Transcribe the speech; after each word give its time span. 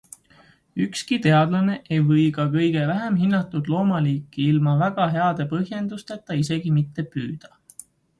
Ükski 0.83 1.17
teadlane 1.25 1.73
ei 1.97 1.99
või 2.07 2.23
ka 2.37 2.45
kõige 2.55 2.85
vähem 2.91 3.19
hinnatud 3.23 3.69
loomaliiki 3.73 4.47
ilma 4.55 4.73
väga 4.79 5.07
heade 5.17 5.47
põhjendusteta 5.53 6.39
isegi 6.45 6.73
mitte 6.79 7.07
püüda. 7.13 7.53